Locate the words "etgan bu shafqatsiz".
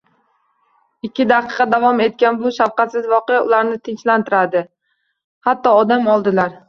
2.05-3.05